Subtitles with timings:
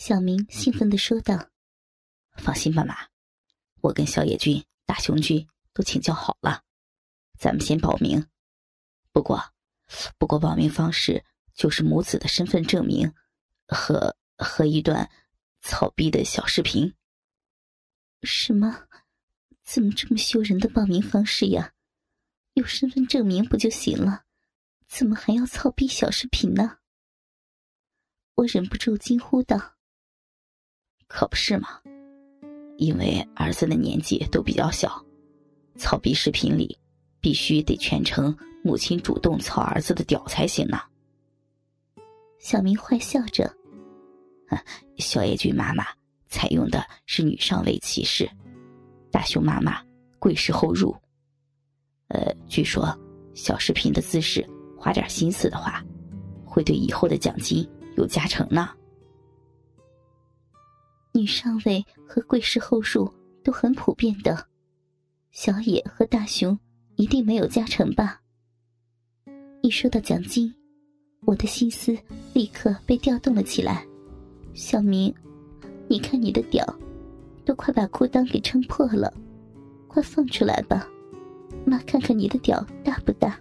[0.00, 1.50] 小明兴奋的说道
[2.38, 2.96] ：“放心吧，妈，
[3.82, 6.62] 我跟小野君、大雄君都请教好了，
[7.38, 8.26] 咱们先报名。
[9.12, 9.52] 不过，
[10.16, 13.12] 不过报名方式就是母子的身份证明
[13.68, 15.06] 和和一段
[15.60, 16.94] 草逼的小视频。
[18.22, 18.88] 什么？
[19.62, 21.74] 怎么这么羞人的报名方式呀？
[22.54, 24.24] 有身份证明不就行了？
[24.88, 26.78] 怎么还要操逼小视频呢？”
[28.36, 29.76] 我忍不住惊呼道。
[31.10, 31.68] 可不是嘛，
[32.78, 35.04] 因为儿子的年纪都比较小，
[35.76, 36.78] 操逼视频里
[37.20, 40.80] 必须得全程母亲主动操儿子的屌才行呢。
[42.38, 43.52] 小明坏笑着，
[44.98, 45.84] 小野君妈妈
[46.28, 48.30] 采用的是女上位骑士，
[49.10, 49.82] 大雄妈妈
[50.20, 50.96] 跪式后入。
[52.06, 52.96] 呃，据说
[53.34, 55.84] 小视频的姿势花点心思的话，
[56.44, 58.70] 会对以后的奖金有加成呢。
[61.12, 64.46] 女上位和贵氏后入都很普遍的，
[65.32, 66.58] 小野和大雄
[66.96, 68.20] 一定没有加成吧？
[69.60, 70.54] 一说到奖金，
[71.22, 71.96] 我的心思
[72.32, 73.84] 立刻被调动了起来。
[74.54, 75.12] 小明，
[75.88, 76.64] 你看你的屌，
[77.44, 79.12] 都快把裤裆给撑破了，
[79.88, 80.88] 快放出来吧，
[81.66, 83.38] 妈看看你的屌大不大？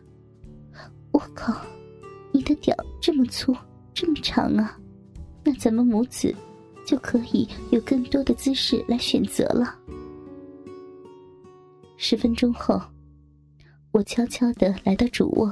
[1.11, 1.61] 我靠，
[2.31, 3.55] 你的屌这么粗，
[3.93, 4.77] 这么长啊！
[5.43, 6.33] 那咱们母子。
[6.85, 9.75] 就可以有更多的姿势来选择了。
[11.97, 12.81] 十分钟后，
[13.91, 15.51] 我悄悄的来到主卧，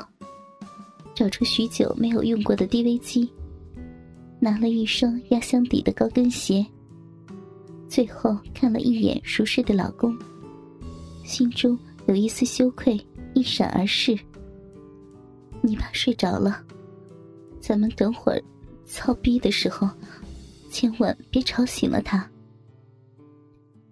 [1.14, 3.30] 找出许久没有用过的 DV 机，
[4.40, 6.66] 拿了一双压箱底的高跟鞋，
[7.88, 10.18] 最后看了一眼熟睡的老公，
[11.24, 13.00] 心中有一丝羞愧
[13.34, 14.18] 一闪而逝。
[15.62, 16.64] 你爸睡着了，
[17.60, 18.42] 咱们等会儿
[18.86, 19.90] 操逼的时候。
[20.80, 22.32] 千万别吵醒了他。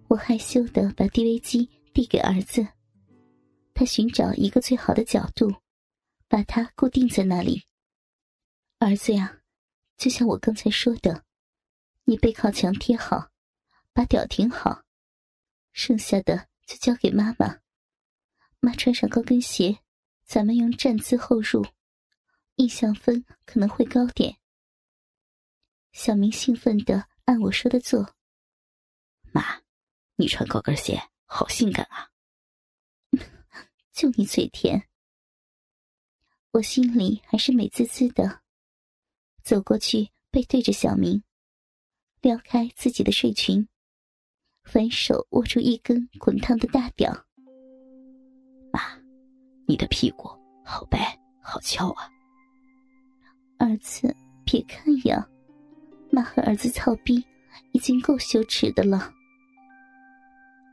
[0.07, 2.63] 我害羞的把 DV 机递给儿子，
[3.73, 5.51] 他寻找一个最好的角度，
[6.27, 7.63] 把它固定在那里。
[8.77, 9.39] 儿子呀，
[9.97, 11.23] 就像我刚才说的，
[12.03, 13.31] 你背靠墙贴好，
[13.91, 14.83] 把屌挺好，
[15.73, 17.61] 剩下的就交给妈妈。
[18.59, 19.79] 妈穿上高跟鞋，
[20.23, 21.65] 咱们用站姿后入，
[22.57, 24.37] 印象分可能会高点。
[25.95, 28.15] 小明兴奋的按我说的做。
[29.31, 29.61] 妈，
[30.17, 32.11] 你穿高跟鞋好性感啊！
[33.93, 34.89] 就你嘴甜。
[36.51, 38.41] 我心里还是美滋滋的，
[39.41, 41.23] 走过去背对着小明，
[42.19, 43.65] 撩开自己的睡裙，
[44.65, 47.25] 反手握住一根滚烫的大屌。
[48.73, 48.81] 妈，
[49.65, 50.27] 你的屁股
[50.65, 52.09] 好白好翘啊！
[53.59, 54.13] 儿子，
[54.43, 55.25] 别看呀。
[56.15, 57.21] 妈和儿子操逼，
[57.73, 59.11] 已经够羞耻的了。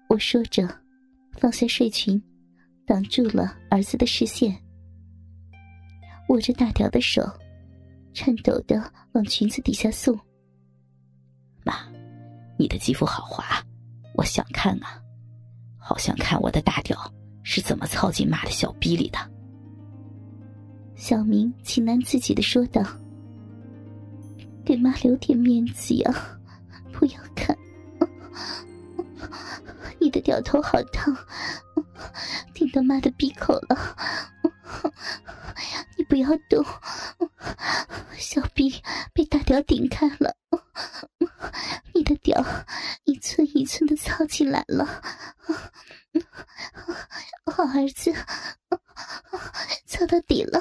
[0.09, 0.69] 我说着，
[1.33, 2.23] 放下睡裙，
[2.87, 4.57] 挡住了儿子的视线。
[6.29, 7.29] 握着大条的手，
[8.15, 10.17] 颤抖的往裙子底下送。
[11.65, 11.75] 妈，
[12.57, 13.45] 你的肌肤好滑，
[14.15, 15.03] 我想看啊，
[15.77, 16.97] 好想看我的大屌
[17.43, 19.19] 是怎么操进妈的小逼里的。
[20.95, 22.81] 小明情难自己的说道。
[24.65, 26.39] 给妈留点面子呀！
[26.93, 27.57] 不要看，
[30.01, 31.17] 你的掉头好烫，
[32.55, 33.97] 顶到妈的鼻口了。
[35.97, 36.65] 你不要动，
[38.17, 38.81] 小逼
[39.13, 40.37] 被大屌顶开了，
[41.93, 42.45] 你的屌
[43.05, 45.03] 一寸一寸的操起来了。
[47.47, 48.13] 好儿子，
[49.87, 50.61] 操到底了。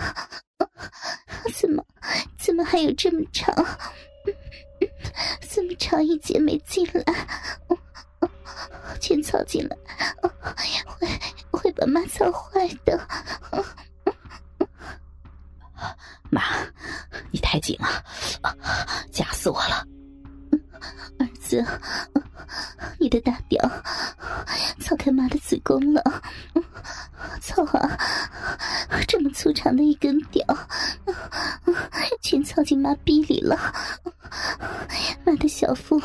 [2.51, 3.55] 怎么，还有这么长？
[5.49, 7.01] 这么长一截没进来？
[8.99, 9.77] 全操进来，
[29.71, 30.45] 长的一根屌，
[32.21, 33.73] 全操进妈逼里了！
[35.23, 35.97] 妈的小腹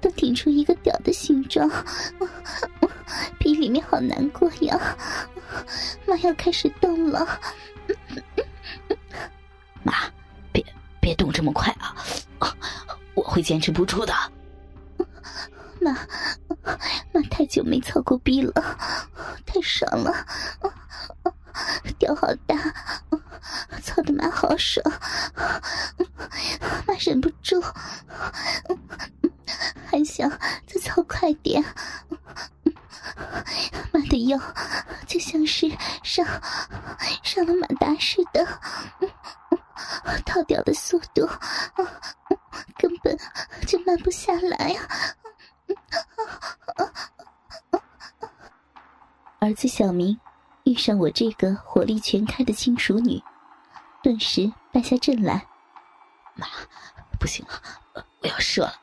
[0.00, 1.70] 都顶出一个屌的形状，
[3.38, 4.96] 逼里面好难过呀！
[6.04, 7.40] 妈要开始动了，
[9.84, 9.94] 妈，
[10.50, 10.64] 别
[11.00, 11.94] 别动这么快啊！
[13.14, 14.12] 我会坚持不住的。
[15.80, 15.92] 妈，
[17.12, 18.52] 妈太久没操过逼了，
[19.46, 20.26] 太爽了，
[21.98, 22.56] 屌好大，
[23.82, 24.82] 操的妈好爽，
[26.86, 27.60] 妈忍不住，
[29.86, 30.30] 还想
[30.66, 31.62] 再操快点。
[33.92, 34.38] 妈的腰
[35.06, 35.68] 就像是
[36.02, 36.24] 上
[37.22, 38.46] 上了马达似的，
[40.24, 41.28] 套掉的速度
[42.78, 43.18] 根本
[43.66, 44.88] 就慢不下来啊！
[49.40, 50.18] 儿子小明
[50.64, 53.20] 遇上我这个火力全开的轻熟女，
[54.02, 55.46] 顿时败下阵来。
[56.34, 56.46] 妈，
[57.20, 57.62] 不行了，
[58.20, 58.74] 我要射了！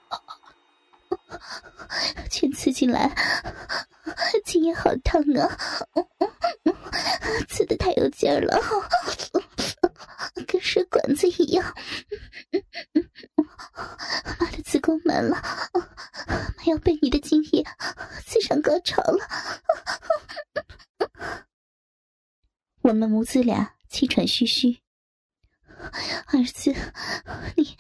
[2.30, 3.14] 全刺进来，
[4.46, 5.58] 今夜好烫啊！
[7.50, 8.58] 刺的太有劲儿了，
[10.48, 11.76] 跟水管子一样。
[14.40, 15.42] 妈的，子宫满了，
[15.74, 17.66] 妈要被你的精液
[18.26, 19.28] 刺上高潮了。
[22.84, 24.80] 我们母子俩气喘吁吁。
[25.80, 26.74] 儿子，
[27.56, 27.78] 你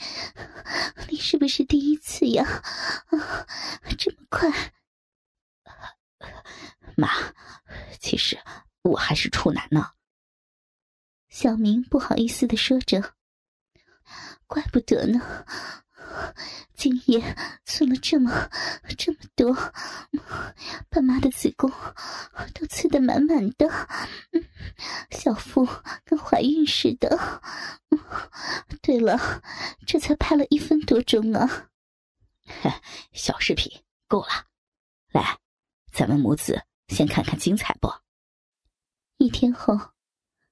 [1.09, 2.43] 你是不是第一次呀？
[3.07, 3.47] 啊，
[3.97, 4.49] 这么快！
[6.95, 7.09] 妈，
[7.99, 8.37] 其实
[8.81, 9.91] 我还是处男呢。
[11.29, 13.13] 小明不好意思的说着
[14.47, 15.45] ：“怪不得呢。”
[16.75, 17.35] 今夜
[17.65, 18.49] 刺了这么
[18.97, 19.53] 这么多，
[20.89, 21.69] 爸妈的子宫
[22.53, 23.69] 都刺得满满的，
[25.11, 25.67] 小腹
[26.05, 27.41] 跟怀孕似的。
[28.81, 29.41] 对了，
[29.85, 31.67] 这才拍了一分多钟啊！
[33.11, 34.47] 小视频够了，
[35.11, 35.37] 来，
[35.91, 37.91] 咱们母子先看看精彩不？
[39.17, 39.77] 一天后，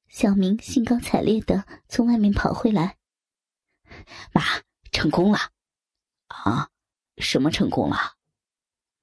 [0.10, 2.98] 小明兴高采烈的从外面跑回来，
[4.34, 4.44] 妈。
[4.98, 5.38] 成功了，
[6.30, 6.68] 啊？
[7.18, 7.98] 什么成功了？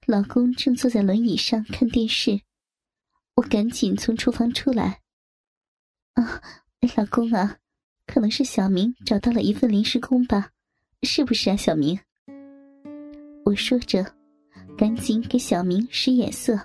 [0.09, 2.41] 老公正坐在轮椅上看电视，
[3.37, 5.03] 我赶紧从厨房出来。
[6.15, 6.43] 啊，
[6.97, 7.59] 老公啊，
[8.09, 10.51] 可能是小明找到了一份临时工吧？
[11.05, 11.97] 是不是啊，小明？
[13.45, 14.05] 我说着，
[14.77, 16.59] 赶紧给小明使眼色。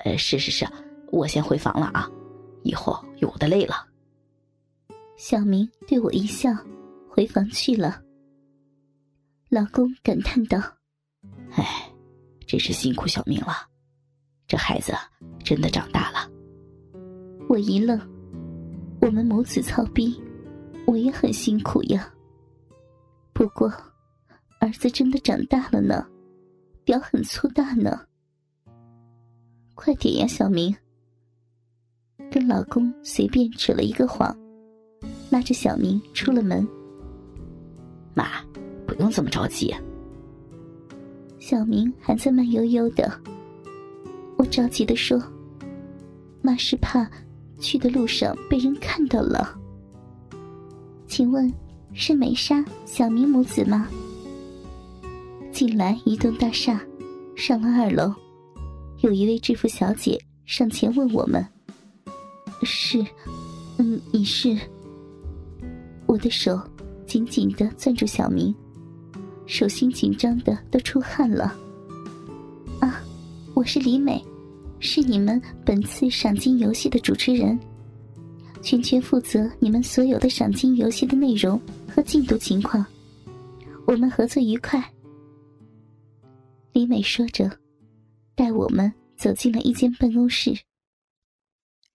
[0.00, 0.68] 呃，是是是，
[1.10, 2.10] 我先回房了啊，
[2.62, 3.88] 以后有的累了。
[5.16, 6.50] 小明对我一笑，
[7.08, 8.02] 回房去了。
[9.54, 10.58] 老公感叹道
[11.54, 11.88] ：“哎，
[12.44, 13.52] 真是辛苦小明了，
[14.48, 14.92] 这孩子
[15.44, 16.28] 真的长大了。”
[17.48, 17.96] 我一愣，
[19.00, 20.20] 我们母子操逼，
[20.88, 22.12] 我也很辛苦呀。
[23.32, 23.72] 不过，
[24.58, 26.04] 儿子真的长大了呢，
[26.84, 28.04] 屌很粗大呢。
[29.76, 30.74] 快点呀，小明！
[32.28, 34.36] 跟老公随便扯了一个谎，
[35.30, 36.66] 拉着小明出了门。
[38.14, 38.42] 妈。
[39.04, 39.74] 不用这么着急。
[41.38, 43.12] 小明还在慢悠悠的，
[44.38, 45.22] 我着急的说
[46.40, 47.06] ：“妈是怕
[47.60, 49.54] 去的路上被人看到了。”
[51.06, 51.52] 请问
[51.92, 53.86] 是美莎、小明母子吗？
[55.52, 56.80] 进来一栋大厦，
[57.36, 58.10] 上了二楼，
[59.02, 61.46] 有一位制服小姐上前问我们
[62.64, 63.04] ：“是，
[63.76, 64.58] 嗯，你是？”
[66.08, 66.58] 我的手
[67.06, 68.54] 紧紧的攥住小明。
[69.46, 71.54] 手心紧张的都出汗了。
[72.80, 73.02] 啊，
[73.54, 74.22] 我是李美，
[74.80, 77.58] 是你们本次赏金游戏的主持人，
[78.62, 82.84] 全权负责你们所有的赏金游戏的内容和进度情况。
[83.86, 84.82] 我们合作愉快。
[86.72, 87.50] 李美说着，
[88.34, 90.58] 带我们走进了一间办公室。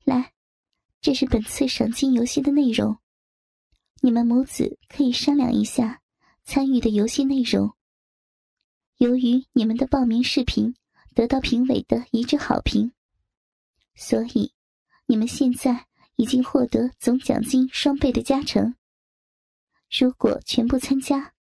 [0.05, 0.31] 来，
[1.01, 2.95] 这是本次赏金游戏的内容，
[4.01, 5.98] 你们母子可以商量一下。
[6.51, 7.71] 参与的游戏内容。
[8.97, 10.75] 由于你们的报名视频
[11.13, 12.91] 得到评委的一致好评，
[13.93, 14.51] 所以
[15.05, 18.73] 你们现在已经获得总奖金双倍的加成。
[19.91, 21.35] 如果全部参加，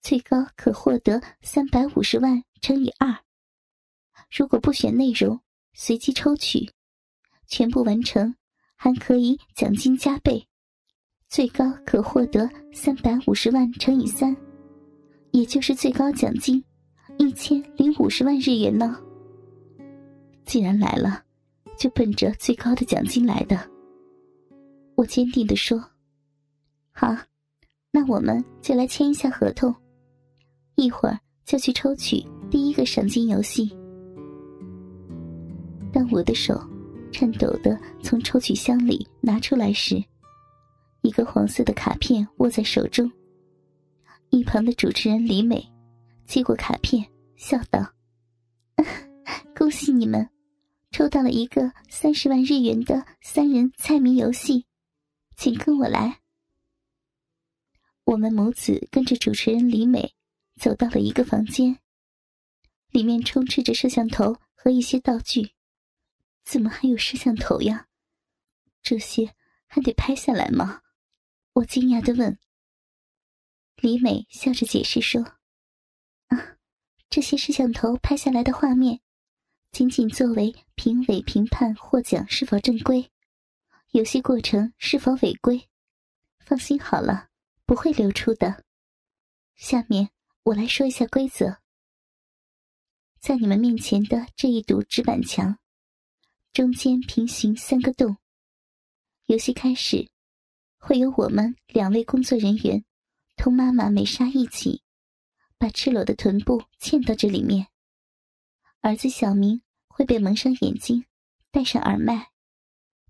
[0.00, 3.16] 最高可获得三百五十万乘以二。
[4.28, 5.40] 如果不选内容，
[5.72, 6.72] 随机抽取，
[7.46, 8.34] 全部完成
[8.74, 10.48] 还可以奖金加倍。
[11.32, 14.36] 最高可获得三百五十万乘以三，
[15.30, 16.62] 也就是最高奖金
[17.16, 19.00] 一千零五十万日元呢。
[20.44, 21.22] 既然来了，
[21.74, 23.58] 就奔着最高的奖金来的。
[24.94, 25.82] 我坚定的说
[26.92, 27.16] ：“好，
[27.90, 29.74] 那我们就来签一下合同，
[30.74, 33.74] 一会儿就去抽取第一个赏金游戏。”
[35.90, 36.62] 当我的手
[37.10, 39.96] 颤抖的从抽取箱里拿出来时，
[41.02, 43.10] 一个黄色的卡片握在手中，
[44.30, 45.68] 一旁的主持人李美
[46.24, 47.04] 接过卡片，
[47.36, 47.92] 笑道
[49.54, 50.28] ：“恭喜你们，
[50.92, 54.64] 抽到了一个三十万日元的三人猜谜游戏，
[55.36, 56.20] 请跟我来。”
[58.04, 60.14] 我们母子跟着主持人李美
[60.54, 61.78] 走到了一个房间，
[62.90, 65.50] 里面充斥着摄像头和一些道具，
[66.44, 67.88] 怎么还有摄像头呀？
[68.82, 69.34] 这些
[69.66, 70.80] 还得拍下来吗？
[71.54, 72.38] 我惊讶的问。
[73.76, 75.20] 李美笑着解释说
[76.28, 76.56] ：“啊，
[77.10, 79.00] 这些摄像头拍下来的画面，
[79.70, 83.10] 仅仅作为评委评判获奖是否正规，
[83.90, 85.68] 游戏过程是否违规。
[86.38, 87.28] 放心好了，
[87.66, 88.64] 不会流出的。
[89.54, 90.10] 下面
[90.44, 91.58] 我来说一下规则。”
[93.20, 95.58] 在你们面前的这一堵纸板墙，
[96.52, 98.16] 中间平行三个洞。
[99.26, 100.10] 游戏开始，
[100.84, 102.84] 会有我们两位工作人员
[103.36, 104.82] 同妈妈美莎一起，
[105.56, 107.68] 把赤裸的臀部嵌到这里面。
[108.80, 111.06] 儿子小明会被蒙上眼睛，
[111.52, 112.32] 戴上耳麦，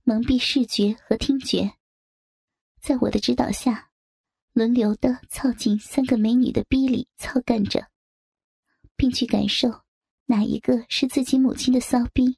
[0.02, 1.72] 蒙蔽视觉和听觉。
[2.78, 3.90] 在我的指导下，
[4.52, 7.88] 轮流的操进三个美女的逼里操干着，
[8.96, 9.80] 并去感受。
[10.26, 12.36] 哪一个是自己母亲的骚逼？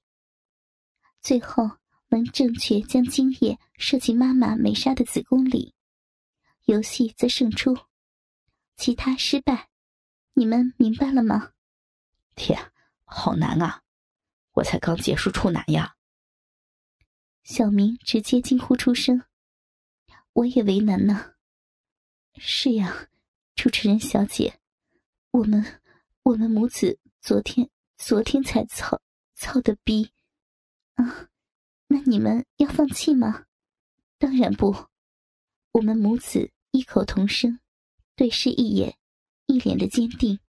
[1.20, 1.68] 最后
[2.14, 5.74] 能正确将精液射进妈妈美莎的子宫里，
[6.66, 7.74] 游戏则胜出；
[8.76, 9.68] 其他失败。
[10.34, 11.54] 你们明白了吗？
[12.36, 12.70] 天，
[13.04, 13.82] 好难啊！
[14.52, 15.96] 我才刚结束处男呀！
[17.42, 19.24] 小明直接惊呼出声
[20.34, 21.34] ：“我也为难呢。”
[22.38, 23.08] 是呀，
[23.56, 24.60] 主持人小姐，
[25.32, 25.82] 我们
[26.22, 27.68] 我们母子昨天。
[27.96, 29.00] 昨天才操
[29.34, 30.10] 操的逼，
[30.94, 31.30] 啊！
[31.94, 33.44] 那你们要放弃吗？
[34.18, 34.74] 当然不。
[35.70, 37.60] 我们母子异口同声，
[38.16, 38.96] 对视一眼，
[39.46, 40.40] 一脸的坚定。